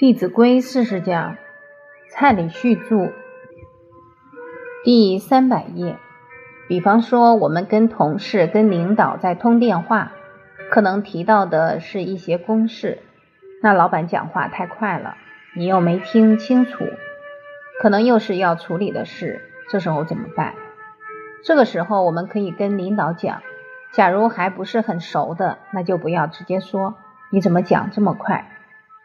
[0.00, 1.36] 弟子规四十讲，
[2.08, 3.12] 蔡礼旭著，
[4.82, 5.98] 第三百页。
[6.68, 10.12] 比方说，我们跟同事、跟领导在通电话，
[10.70, 13.02] 可能提到的是一些公事，
[13.62, 15.16] 那老板讲话太快了，
[15.54, 16.86] 你又没听清楚，
[17.82, 20.54] 可能又是要处理的事，这时候怎么办？
[21.44, 23.42] 这个时候，我们可以跟领导讲，
[23.92, 26.94] 假如还不是很熟的，那就不要直接说，
[27.28, 28.56] 你怎么讲这么快？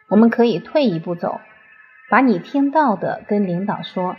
[0.08, 1.40] 我们可以退一步走，
[2.08, 4.16] 把你听到的跟领导说。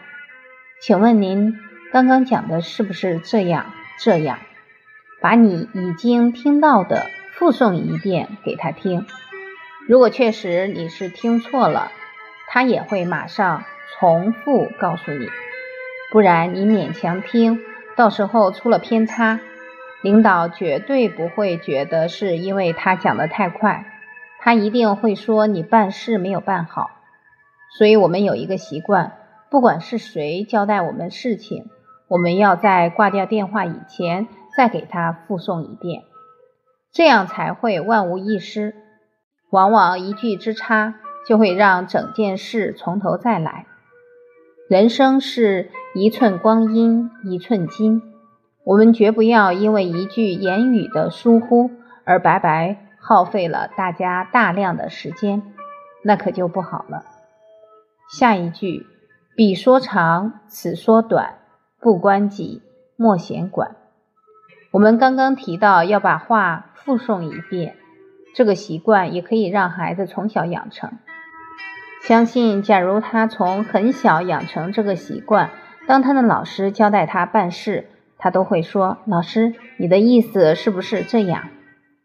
[0.82, 1.58] 请问您
[1.91, 3.72] 刚刚讲的是不是这样？
[4.00, 4.40] 这样，
[5.22, 9.05] 把你已经听到的复诵一遍给他听。
[9.88, 11.91] 如果确实你是听错了，
[12.49, 13.63] 他也会马上
[13.94, 15.30] 重复告诉你。
[16.12, 17.62] 不然你勉强听，
[17.96, 19.40] 到时候出了偏差，
[20.02, 23.85] 领导绝对不会觉得是因为他讲的太快。
[24.48, 26.90] 他一定会说你办事没有办好，
[27.77, 29.12] 所以我们有一个习惯，
[29.51, 31.65] 不管是谁交代我们事情，
[32.07, 36.04] 我们要在挂掉电话以前再给他复诵一遍，
[36.93, 38.73] 这样才会万无一失。
[39.51, 40.95] 往往一句之差
[41.27, 43.65] 就会让整件事从头再来。
[44.70, 48.01] 人生是一寸光阴一寸金，
[48.63, 51.70] 我们绝不要因为一句言语的疏忽
[52.05, 52.87] 而白白。
[53.08, 55.41] 耗费了大家大量的时间，
[56.04, 57.05] 那可就不好了。
[58.10, 58.86] 下一句，
[59.34, 61.35] 彼说长，此说短，
[61.80, 62.62] 不关己，
[62.98, 63.78] 莫闲管。
[64.72, 67.78] 我们刚刚提到要把话复诵一遍，
[68.35, 70.91] 这个习惯也可以让孩子从小养成。
[72.02, 75.52] 相信，假如他从很小养成这个习惯，
[75.88, 77.88] 当他的老师交代他办事，
[78.18, 81.47] 他都会说：“老师，你的意思是不是这样？”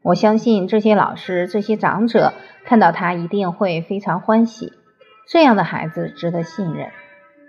[0.03, 2.33] 我相信这些老师、这些长者
[2.65, 4.73] 看到他一定会非常欢喜。
[5.29, 6.91] 这样的孩子值得信任。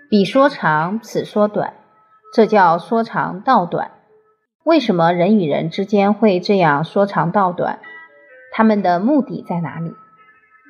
[0.08, 1.74] 彼说长，此说短，
[2.32, 3.90] 这叫说长道短。
[4.62, 7.80] 为什么人与人之间会这样说长道短？
[8.52, 9.92] 他们的目的在哪里？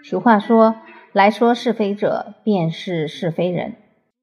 [0.03, 0.77] 俗话说
[1.12, 3.77] ：“来说是非者，便是是非人。”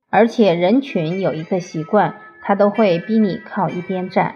[0.09, 4.35] 而且人群有一个习惯，他都会逼你靠一边站。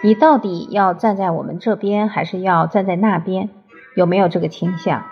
[0.00, 3.50] 你到底要站在我们这边，还是要站在那边？
[3.96, 5.06] 有没有这个倾向？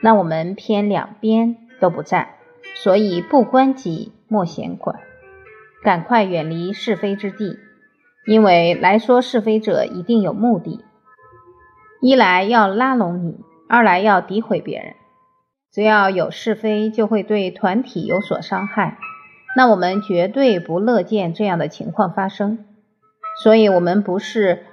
[0.00, 2.28] 那我们偏两边都不站，
[2.76, 5.00] 所以不关己莫闲管，
[5.82, 7.58] 赶快远离是非之地。
[8.24, 10.84] 因为来说是非者一定有目的，
[12.00, 14.94] 一来要拉拢你，二来要诋毁别人。
[15.72, 18.98] 只要有是非，就会对团体有所伤害。
[19.56, 22.66] 那我们绝对不乐见这样的情况发生。
[23.40, 24.66] 所以，我们不是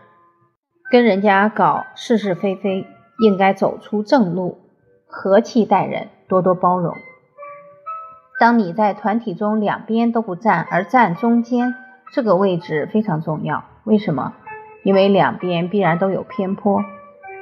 [0.92, 2.86] 跟人家搞是是非非，
[3.20, 4.60] 应该走出正路，
[5.08, 6.96] 和气待人，多多包容。
[8.40, 11.76] 当你在团体中两边都不站，而站中间，
[12.14, 13.64] 这个位置非常重要。
[13.86, 14.34] 为什么？
[14.84, 16.84] 因为两边必然都有偏颇，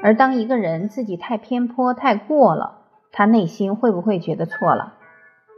[0.01, 2.79] 而当一个人自己太偏颇、太过了，
[3.11, 4.95] 他内心会不会觉得错了？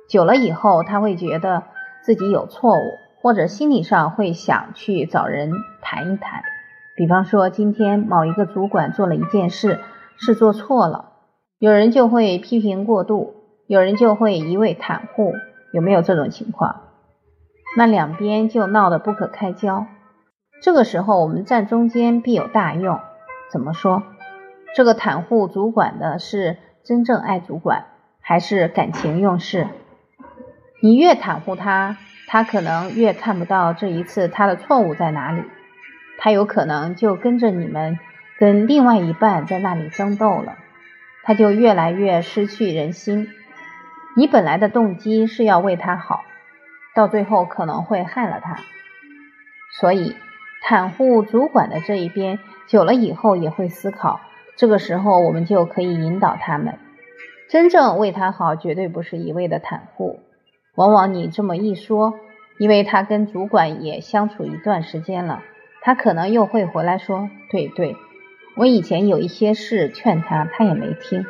[0.09, 1.64] 久了以后，他会觉得
[2.03, 2.97] 自己有错误。
[3.22, 6.44] 或者心理上会想去找人谈一谈，
[6.96, 9.80] 比方说今天某一个主管做了一件事
[10.18, 11.13] 是做错了，
[11.59, 13.34] 有人就会批评过度，
[13.68, 15.34] 有人就会一味袒护，
[15.74, 16.84] 有没有这种情况？
[17.78, 19.85] 那两边就闹得不可开交。
[20.62, 23.00] 这个时候我们站中间必有大用。
[23.52, 24.03] 怎么说？
[24.75, 27.85] 这个袒护主管的是真正爱主管，
[28.22, 29.68] 还是感情用事？
[30.81, 31.97] 你越袒护他。
[32.31, 35.41] 他可能越看不到这一次他的错误在哪里，
[36.19, 37.97] 他有可能就跟着你们
[38.38, 40.56] 跟另外一半在那里争斗了，
[41.23, 43.29] 他就越来越失去人心。
[44.16, 46.23] 你本来的动机是要为他好，
[46.94, 48.57] 到最后可能会害了他。
[49.79, 50.16] 所以
[50.63, 54.22] 袒护主管的这一边久了以后也会思考，
[54.55, 56.78] 这个时候我们就可以引导他们，
[57.49, 60.20] 真正为他好，绝对不是一味的袒护。
[60.76, 62.20] 往往你这么一说，
[62.58, 65.44] 因为他跟主管也相处一段时间了，
[65.82, 67.96] 他可能又会回来说：“对对，
[68.56, 71.26] 我以前有一些事劝他，他也没听。”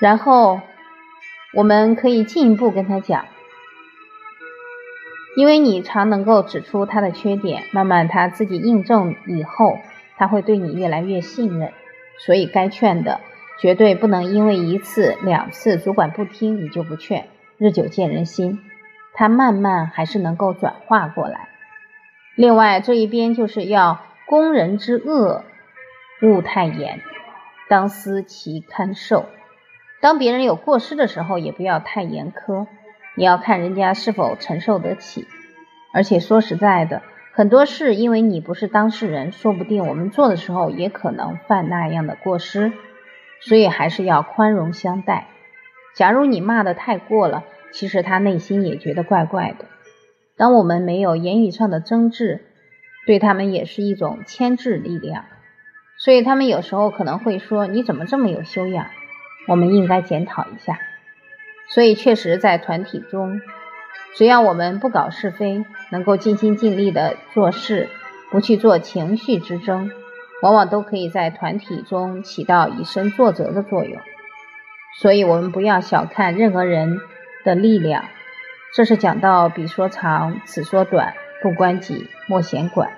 [0.00, 0.60] 然后
[1.54, 3.24] 我们可以进一步跟他讲，
[5.36, 9.78] 因为你常能够指出他的缺点，慢慢他自己印证以后，
[10.16, 11.72] 他会对你越来越信任，
[12.18, 13.20] 所以该劝的。
[13.60, 17.28] 绝对不能因为一次两次主管不听你就不劝，
[17.58, 18.60] 日久见人心，
[19.14, 21.48] 他慢慢还是能够转化过来。
[22.36, 25.42] 另外这一边就是要攻人之恶，
[26.22, 27.00] 勿太严，
[27.68, 29.26] 当思其堪受。
[30.00, 32.68] 当别人有过失的时候，也不要太严苛，
[33.16, 35.26] 你要看人家是否承受得起。
[35.92, 37.02] 而且说实在的，
[37.32, 42.72] 很多事因为你不是当事人，说不定我们做的时候也可能犯那样的过失，
[43.40, 45.28] 所以还是要宽容相待。
[45.94, 49.64] 假如你骂的太过了，其实他内心也觉得怪怪的。
[50.36, 52.44] 当我们没有言语上的争执，
[53.06, 55.24] 对他们也是一种牵制力量。
[55.96, 58.86] 所以他们有时候可能会说：“你怎么这么有修养？”
[59.48, 60.78] 我们应该检讨一下。
[61.70, 63.40] 所以确实，在团体中，
[64.14, 67.88] 只要我们不搞是非，能够尽心尽力的做事，
[68.30, 69.90] 不去做情绪之争，
[70.42, 74.00] 往往都可以在团体中起到以身作则的作用。
[75.00, 76.98] 所以，我们不要小看任何人
[77.44, 78.04] 的力量。
[78.74, 82.90] 这是讲到“彼说长，此说短，不关己，莫闲管”。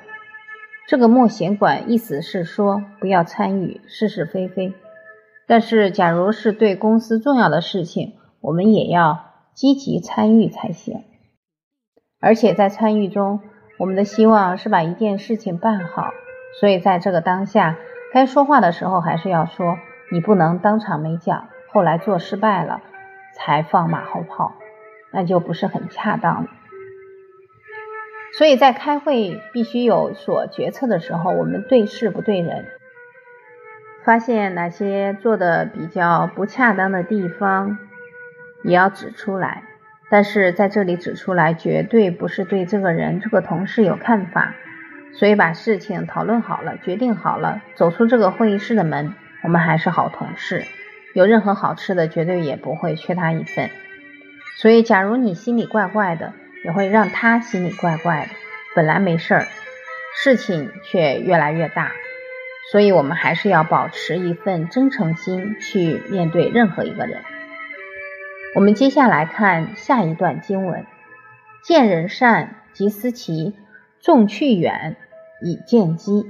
[0.89, 4.73] 这个“莫闲管”意思是说，不要参与是是非非。
[5.47, 11.05] 但是，假如是对公司重要的事情，我们也要积极参与才行。
[12.21, 13.41] 而且在参与中，
[13.79, 16.11] 我们的希望是把一件事情办好。
[16.59, 17.77] 所以，在这个当下，
[18.13, 19.79] 该说话的时候还是要说，
[20.11, 22.81] 你不能当场没讲，后来做失败了
[23.37, 24.55] 才放马后炮。
[25.13, 26.51] 那就不是很恰当了。
[28.39, 32.67] 所以在开会必须有所决策的时候，我们对事不对人，
[34.05, 37.77] 发现哪些做的比较不恰当的地方，
[38.63, 39.65] 也要指出来。
[40.11, 44.55] 但是在这里指出来，绝对不是对这个人、这个同事有看法。
[45.19, 50.65] 所以把事情讨论好了，决定好了，走出这个会议室的门，我们还是好同事。
[51.15, 53.71] 有任何好吃的，绝对也不会缺他一份。
[54.57, 56.33] 所以，假如你心里怪怪的，
[56.65, 58.29] 也会让他心里怪怪的。
[58.75, 59.47] 本来没事儿，
[60.23, 61.93] 事情却越来越大。
[62.71, 67.23] 所以我们还是要保持一份真诚心去面对任何一个人。
[68.55, 70.87] 我们接下来看下一段经文：
[71.65, 73.57] 见人善，即思齐，
[74.03, 74.97] 众去远，
[75.43, 76.25] 以见机；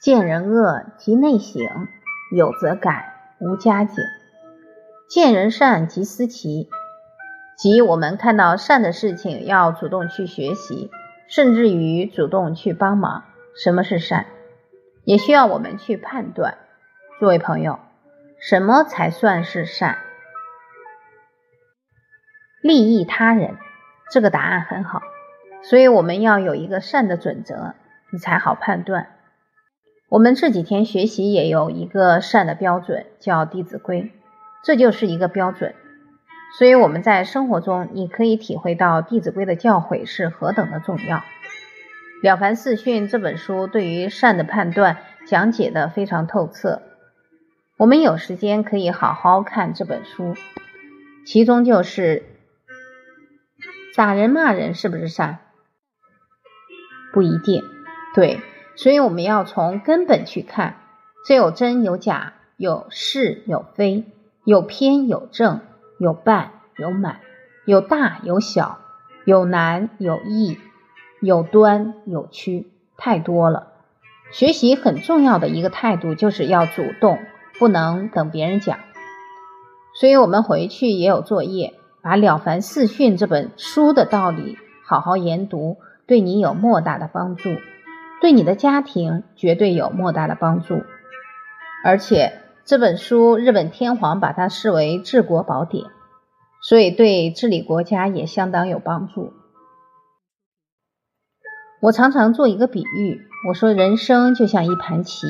[0.00, 1.62] 见人恶，即内省，
[2.34, 4.04] 有则改，无加警。
[5.08, 6.68] 见人善，即思齐。
[7.56, 10.90] 即我们看到善的事情，要主动去学习，
[11.28, 13.24] 甚至于主动去帮忙。
[13.54, 14.26] 什么是善？
[15.04, 16.58] 也需要我们去判断。
[17.18, 17.78] 诸位朋友，
[18.38, 19.98] 什么才算是善？
[22.62, 23.56] 利益他人，
[24.10, 25.02] 这个答案很好。
[25.62, 27.74] 所以我们要有一个善的准则，
[28.10, 29.08] 你才好判断。
[30.08, 34.02] 我们这几天学习也有一个善的标准，叫《弟子规》，
[34.62, 35.74] 这就是一个标准。
[36.58, 41.16] 所以我们在生活中，你可以体会到《弟子规》的教诲是何等的重要。
[42.22, 46.82] 《了凡四训》这本书对于善的判断讲解的非常透彻，
[47.78, 50.34] 我们有时间可以好好看这本书。
[51.24, 52.24] 其中就是
[53.96, 55.38] 打人骂人是不是善？
[57.12, 57.62] 不一定，
[58.14, 58.40] 对，
[58.76, 60.76] 所以我们要从根本去看，
[61.26, 64.04] 这有真有假，有是有非，
[64.44, 65.60] 有偏有正。
[65.98, 67.20] 有半有满，
[67.64, 68.80] 有大有小，
[69.24, 70.58] 有难有易，
[71.20, 73.68] 有端有曲，太多了。
[74.32, 77.20] 学习很重要的一个态度就是要主动，
[77.60, 78.80] 不能等别人讲。
[79.94, 85.76] 所以我们回去也有作业，把《了凡四训》这本书的道理好好研读，
[86.12, 87.48] 对你有莫大的帮助，
[88.20, 90.82] 对你的家庭绝对有莫大的帮助，
[91.86, 92.38] 而且。
[92.64, 95.86] 这本书，日本天皇把它视为治国宝典，
[96.62, 99.32] 所以对治理国家也相当有帮助。
[101.80, 105.26] 我常常做一个比喻，我说人生就像一盘棋，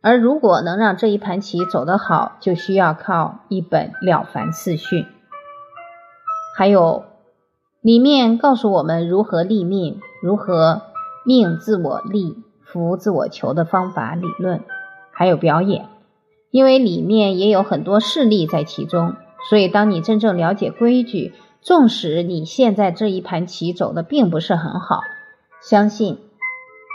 [0.00, 5.02] 而如果能让这一盘棋走得好，就需要靠一本《了凡四训》，
[6.56, 7.04] 还有
[7.82, 10.82] 里面告诉我们如何立命、如何
[11.26, 14.60] 命自我立、福自我求的方法、理论，
[15.10, 15.86] 还有表演。
[16.52, 19.16] 因为里面也有很多事例在其中，
[19.50, 25.00] 所以当你真正了解规矩，纵使你现在这一盘棋走的并不是很好，
[25.60, 26.20] 相信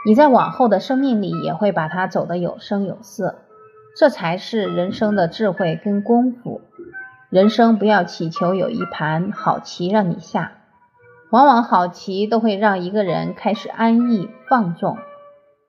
[0.06, 3.36] 你在往后的生命里也会把它走得有声有色。
[3.98, 6.62] 这才是人生的智慧跟功夫。
[7.30, 10.57] 人生不要祈求有一盘好棋让你下，
[11.30, 14.98] 往往好棋都会让一个人开始安逸放纵。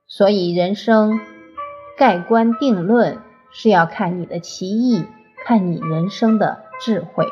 [0.06, 1.20] 所以人生
[1.96, 3.18] 盖棺定论。
[3.50, 5.06] 是要看你的棋艺，
[5.46, 7.24] 看你人生的智慧。